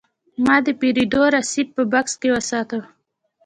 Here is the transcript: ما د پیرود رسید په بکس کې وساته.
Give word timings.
ما 0.43 0.55
د 0.65 0.67
پیرود 0.79 1.13
رسید 1.35 1.67
په 1.75 1.83
بکس 1.91 2.13
کې 2.21 2.29
وساته. 2.35 2.79